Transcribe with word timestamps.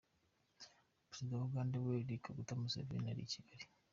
Perezida 1.05 1.33
wa 1.39 1.45
Uganda, 1.49 1.73
Yoweri 1.79 2.23
Kaguta 2.23 2.59
Museveni 2.61 3.07
ari 3.11 3.21
i 3.25 3.31
Kigali. 3.33 3.65